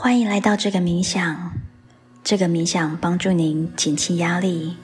[0.00, 1.50] 欢迎来到这个冥想。
[2.22, 4.76] 这个冥想帮助您减轻压力。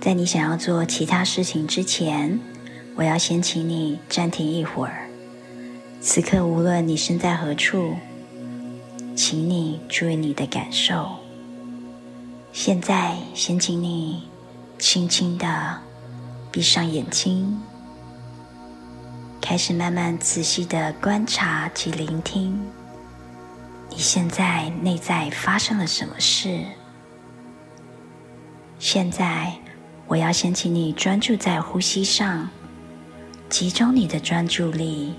[0.00, 2.38] 在你想要做其他事情之前，
[2.94, 5.08] 我要先请你暂停一会儿。
[6.00, 7.96] 此刻，无论你身在何处，
[9.16, 11.10] 请你注意你的感受。
[12.52, 14.28] 现在，先请你
[14.78, 15.76] 轻轻的
[16.52, 17.60] 闭上眼睛，
[19.40, 22.56] 开始慢慢仔细的观察及聆听。
[23.96, 26.64] 你现在内在发生了什么事？
[28.76, 29.52] 现在，
[30.08, 32.48] 我要先请你专注在呼吸上，
[33.48, 35.14] 集中你的专注力，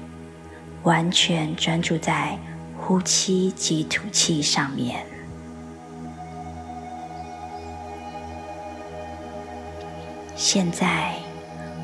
[0.83, 2.37] 完全专注在
[2.77, 5.05] 呼气及吐气上面。
[10.35, 11.15] 现在，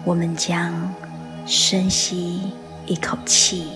[0.03, 0.94] 我们将
[1.45, 2.52] 深吸
[2.86, 3.70] 一口气。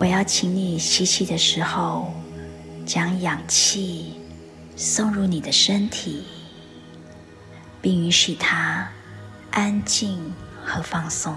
[0.00, 2.10] 我要请你吸气的时候，
[2.86, 4.14] 将氧气
[4.74, 6.24] 送入你的身体，
[7.82, 8.88] 并允许它
[9.50, 10.32] 安静
[10.64, 11.36] 和放松。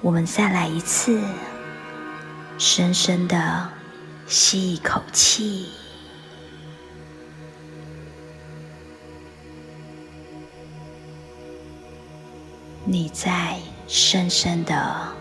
[0.00, 1.20] 我们再来一次，
[2.56, 3.68] 深深的
[4.26, 5.68] 吸一口气。
[12.86, 15.12] 你在深深的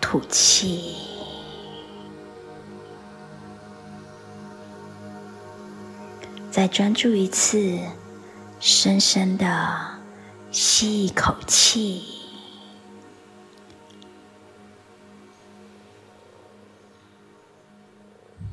[0.00, 0.96] 吐气，
[6.50, 7.78] 再专注一次，
[8.60, 9.98] 深深的
[10.50, 12.02] 吸一口气。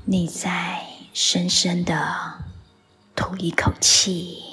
[0.05, 2.43] 你再深深的
[3.15, 4.52] 吐一口气。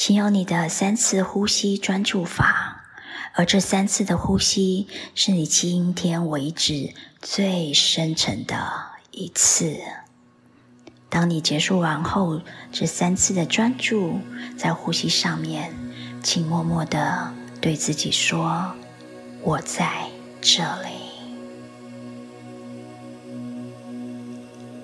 [0.00, 2.86] 请用你的三次呼吸专注法，
[3.34, 8.56] 而这三次的呼吸是你今天为止最深沉的
[9.10, 9.76] 一次。
[11.10, 12.40] 当你结束完后，
[12.72, 14.18] 这三次的专注
[14.56, 15.70] 在呼吸上面，
[16.22, 18.74] 请默默的对自己说
[19.44, 20.08] ：“我在
[20.40, 20.88] 这里。”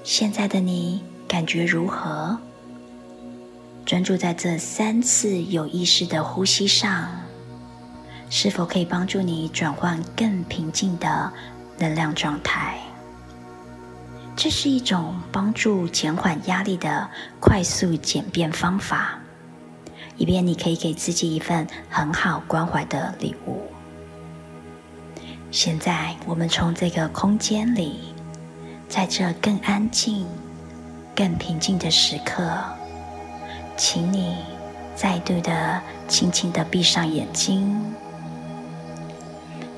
[0.04, 2.38] 现在的你感觉如何？
[3.86, 7.08] 专注在这三次有意识的呼吸上，
[8.28, 11.32] 是否可以帮助你转换更平静的
[11.78, 12.80] 能量状态？
[14.34, 17.08] 这是一种帮助减缓压力的
[17.38, 19.20] 快速简便方法，
[20.16, 23.62] 以便你可以给自己一份很好关怀的礼物。
[25.52, 28.12] 现在，我们从这个空间里，
[28.88, 30.26] 在这更安静、
[31.14, 32.50] 更平静的时刻。
[33.76, 34.36] 请你
[34.94, 37.94] 再度的轻轻的闭上眼睛，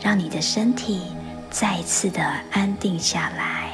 [0.00, 1.02] 让你的身体
[1.50, 2.22] 再一次的
[2.52, 3.72] 安定下来，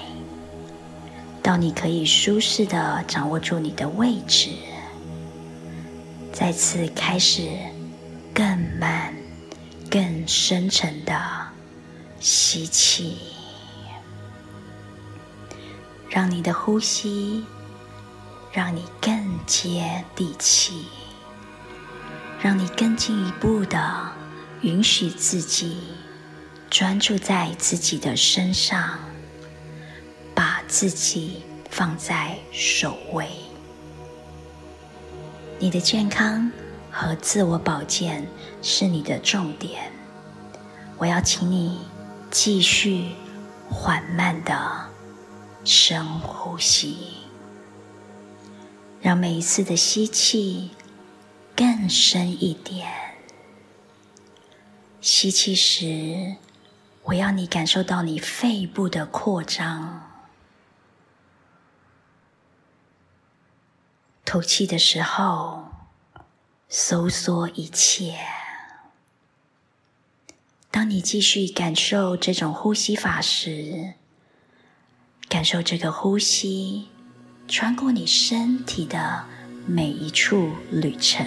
[1.42, 4.48] 到你可以舒适的掌握住你的位置，
[6.32, 7.50] 再次开始
[8.32, 9.14] 更慢、
[9.90, 11.14] 更深沉的
[12.18, 13.18] 吸气，
[16.08, 17.44] 让你的呼吸。
[18.54, 20.86] 让你更接地气，
[22.40, 24.12] 让你更进一步的
[24.60, 25.76] 允许自己
[26.70, 28.96] 专注在自己的身上，
[30.36, 33.28] 把自己放在首位。
[35.58, 36.48] 你的健康
[36.92, 38.24] 和自我保健
[38.62, 39.90] 是你的重点。
[40.96, 41.80] 我要请你
[42.30, 43.08] 继续
[43.68, 44.56] 缓慢的
[45.64, 47.23] 深呼吸。
[49.04, 50.70] 让每一次的吸气
[51.54, 52.90] 更深一点。
[55.02, 56.36] 吸气时，
[57.02, 60.00] 我要你感受到你肺部的扩张；
[64.24, 65.68] 吐气的时候，
[66.70, 68.18] 收缩一切。
[70.70, 73.92] 当你继续感受这种呼吸法时，
[75.28, 76.88] 感受这个呼吸。
[77.46, 79.22] 穿过你身体的
[79.66, 81.24] 每一处旅程，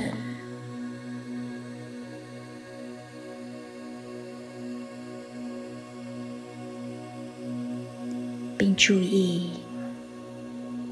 [8.58, 9.52] 并注意，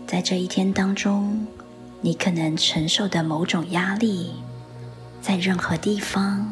[0.08, 1.46] 在这一天当中，
[2.02, 4.32] 你可能承受的某种压力，
[5.22, 6.48] 在任何地方。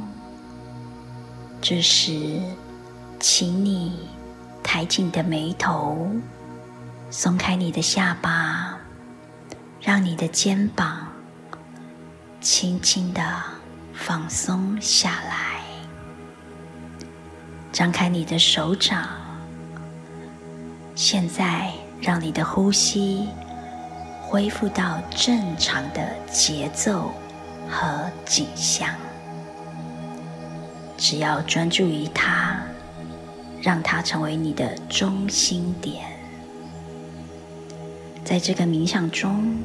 [1.61, 2.41] 这时，
[3.19, 3.93] 请你
[4.61, 6.09] 抬起你的眉头。
[7.15, 8.75] 松开你的下巴，
[9.79, 11.07] 让你的肩膀
[12.41, 13.21] 轻轻的
[13.93, 15.61] 放松下来。
[17.71, 19.07] 张开你的手掌，
[20.95, 21.71] 现在
[22.01, 23.29] 让你的呼吸
[24.23, 27.13] 恢复到正常的节奏
[27.69, 28.89] 和景象。
[30.97, 32.59] 只要专注于它，
[33.61, 36.11] 让它成为你的中心点。
[38.23, 39.61] 在这个冥想中，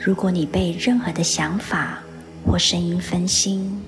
[0.00, 1.98] 如果你被任何的想法
[2.46, 3.82] 或声音分心，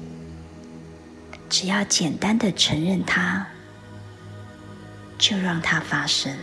[1.49, 3.47] 只要简单的承认它，
[5.19, 6.37] 就让它发生，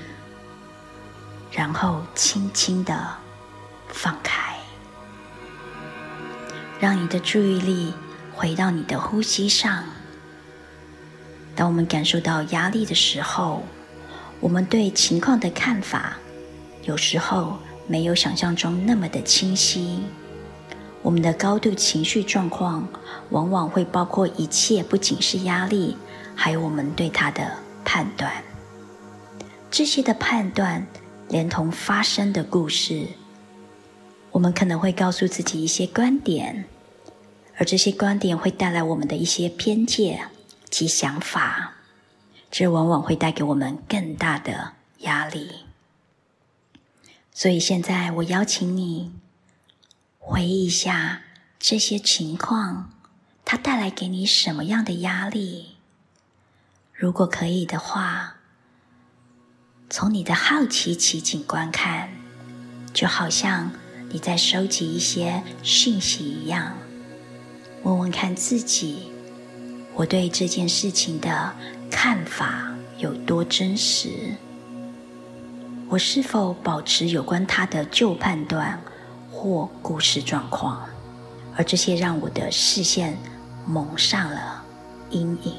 [1.52, 3.08] 然后轻轻的
[3.88, 4.56] 放开，
[6.80, 7.94] 让你的注意力
[8.34, 9.84] 回到你的呼吸上。
[11.56, 13.64] 当我们感受到压力的时候，
[14.40, 16.18] 我们对情况的看法。
[16.90, 17.56] 有时候
[17.86, 20.00] 没有想象中那么的清晰，
[21.04, 22.88] 我们的高度情绪状况
[23.30, 25.96] 往往会包括一切，不仅是压力，
[26.34, 28.44] 还有我们对它的判断。
[29.70, 30.88] 这些的判断
[31.28, 33.06] 连同发生的故事，
[34.32, 36.66] 我们可能会告诉自己一些观点，
[37.58, 40.30] 而这些观点会带来我们的一些偏见
[40.72, 41.76] 及想法，
[42.50, 44.72] 这往往会带给我们更大的
[45.02, 45.69] 压力。
[47.40, 49.14] 所以现在，我邀请你
[50.18, 51.22] 回忆一下
[51.58, 52.92] 这些情况，
[53.46, 55.78] 它带来给你什么样的压力？
[56.94, 58.36] 如果可以的话，
[59.90, 62.10] 从你的好奇奇景观看，
[62.94, 63.72] 就好像
[64.10, 66.76] 你在收集一些讯息一样，
[67.84, 69.14] 问问看自己，
[69.94, 71.56] 我对这件事情的
[71.90, 74.36] 看法有多真实。
[75.92, 78.80] 我是否保持有关他的旧判断
[79.32, 80.88] 或故事状况，
[81.58, 83.18] 而这些让我的视线
[83.66, 84.64] 蒙上了
[85.10, 85.56] 阴影？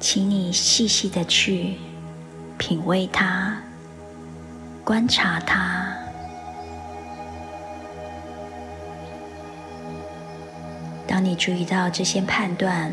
[0.00, 1.76] 请你细细的去
[2.58, 3.62] 品味它。
[4.90, 5.86] 观察它。
[11.06, 12.92] 当你注意到这些判断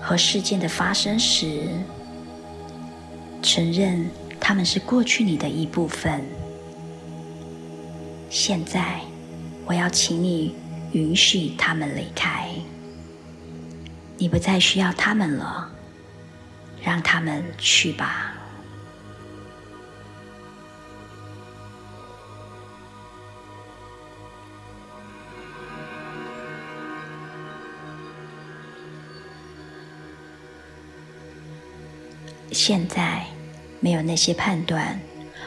[0.00, 1.68] 和事件的发生时，
[3.42, 4.08] 承认
[4.40, 6.24] 他们是过去你的一部分。
[8.30, 8.98] 现在，
[9.66, 10.54] 我要请你
[10.92, 12.48] 允许他们离开。
[14.16, 15.68] 你不再需要他们了，
[16.82, 18.32] 让他们去吧。
[32.68, 33.24] 现在
[33.80, 35.00] 没有那些判断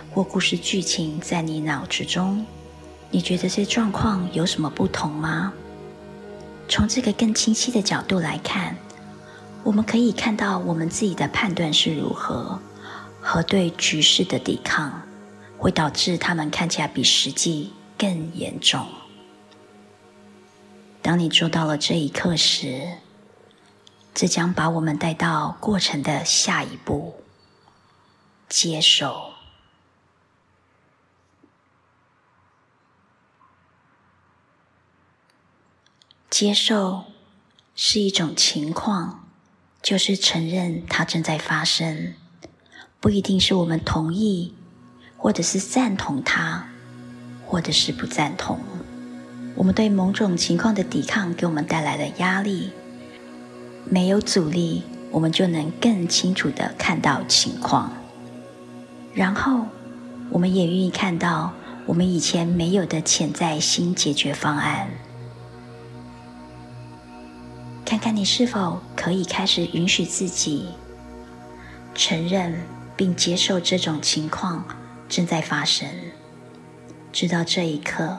[0.10, 2.44] 或故事剧情在你脑子中，
[3.12, 5.54] 你觉得这状况有什么不同吗？
[6.68, 8.76] 从这个更清晰的角度来看，
[9.64, 12.60] 我们可以看到我们自己的判断是如何，
[13.22, 15.04] 和对局势的抵抗，
[15.60, 18.84] 会导致他们看起来比实际更严重。
[21.04, 22.82] 当你做到了这一刻时，
[24.14, 27.24] 这将把我们带到过程的下一步——
[28.50, 29.32] 接受。
[36.30, 37.06] 接受
[37.76, 39.28] 是一种情况，
[39.82, 42.16] 就是承认它正在发生，
[43.00, 44.56] 不一定是我们同意，
[45.18, 46.68] 或者是赞同它，
[47.46, 48.60] 或者是不赞同。
[49.56, 52.72] 我们对某种情况的抵抗，给我们带来了压力。
[53.90, 57.92] 没有阻力，我们就能更清楚的看到情况。
[59.14, 59.66] 然后，
[60.30, 61.52] 我们也愿意看到
[61.86, 64.88] 我们以前没有的潜在新解决方案。
[67.84, 70.70] 看看你是否可以开始允许自己
[71.94, 74.64] 承认并接受这种情况
[75.10, 75.86] 正在发生，
[77.12, 78.18] 直到这一刻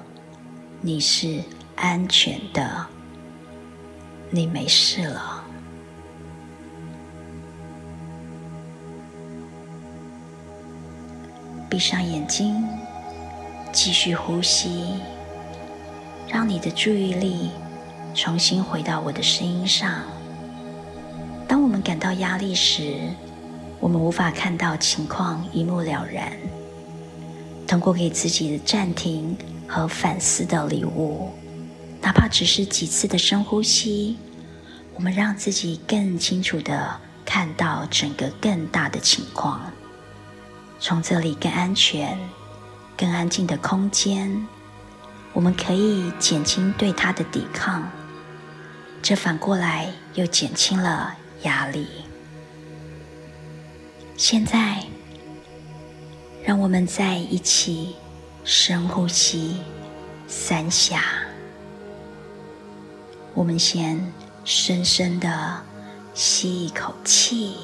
[0.83, 1.43] 你是
[1.75, 2.87] 安全的，
[4.29, 5.42] 你没事了。
[11.73, 12.69] 闭上眼睛，
[13.73, 14.93] 继续呼吸，
[16.29, 17.49] 让你的注意力
[18.15, 20.03] 重新回到我的声音上。
[21.49, 23.09] 当我们感到压力时，
[23.81, 26.31] 我们无法看到情况一目了然。
[27.67, 29.35] 通过给自己的暂停
[29.67, 31.31] 和反思的礼物，
[32.03, 34.19] 哪怕只是几次的深呼吸，
[34.95, 39.72] 我们让自己更清楚的看到整个更大的情况，
[40.85, 42.19] 从这里更安全、
[42.97, 44.49] 更安静的空间，
[45.33, 47.89] 我们可以减轻对它的抵抗，
[49.01, 51.87] 这反过来又减轻了压力。
[54.17, 54.83] 现在。
[56.45, 57.95] 让我们在一起
[58.43, 59.59] 深呼吸
[60.27, 61.05] 三下。
[63.33, 64.13] 我们先
[64.45, 65.63] 深深的
[66.15, 67.55] 吸一口气，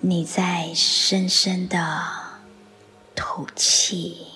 [0.00, 2.04] 你在深深的
[3.14, 4.26] 吐气，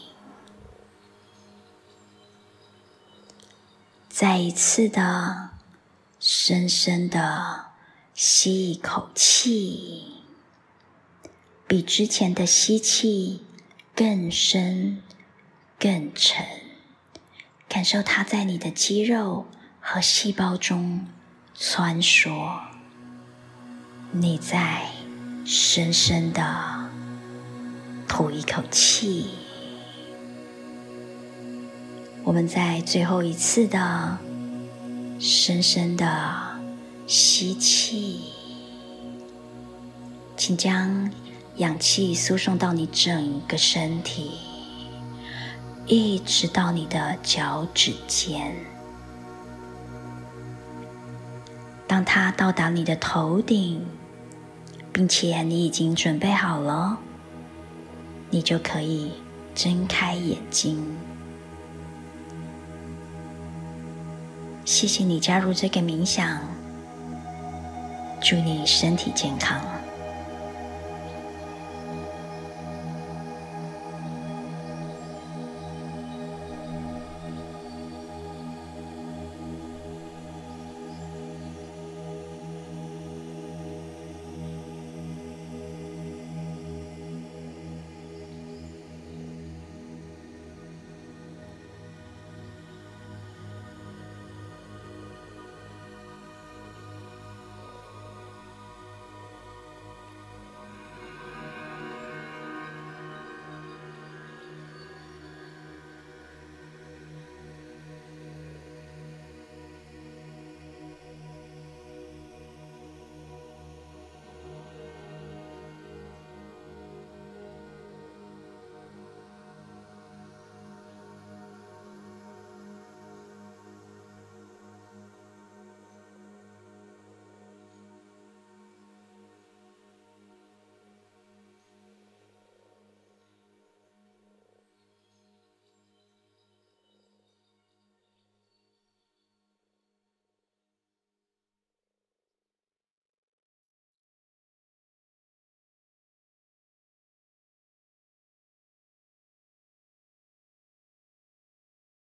[4.08, 5.50] 再一次的
[6.18, 7.66] 深深的。
[8.12, 10.04] 吸一口气，
[11.66, 13.42] 比之前的吸气
[13.96, 15.02] 更深、
[15.78, 16.44] 更沉，
[17.66, 19.46] 感受它在你的肌肉
[19.80, 21.06] 和细胞中
[21.54, 22.60] 穿梭。
[24.12, 24.90] 你在
[25.44, 26.42] 深深的
[28.08, 29.26] 吐一口气，
[32.24, 34.18] 我们在最后一次的
[35.18, 36.40] 深深的。
[37.12, 38.20] 吸气，
[40.36, 41.10] 请将
[41.56, 44.30] 氧气输送到你整个身体，
[45.86, 48.54] 一直到你的脚趾尖。
[51.88, 53.84] 当它到达你的头顶，
[54.92, 56.98] 并且你已经准备好了，
[58.28, 59.12] 你就可以
[59.54, 60.84] 睁开眼睛。
[64.64, 66.40] 谢谢你加入这个冥想。
[68.22, 69.58] 祝你身体健康。